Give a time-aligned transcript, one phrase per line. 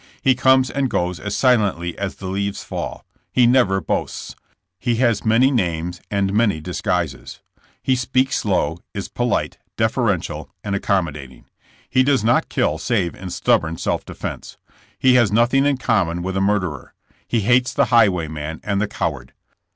[0.23, 3.05] He comes and goes as silently as the leaves fall.
[3.31, 4.35] He never boasts.
[4.79, 7.39] He has many names arid many dis guises.
[7.83, 11.43] He speaks low, is polite, deferential and ac commodating.
[11.87, 14.57] He does not kill save in stubborn self defense.
[14.97, 16.95] He has nothing in common with a murderer.
[17.27, 19.33] He hates the highwayman and the cow ard.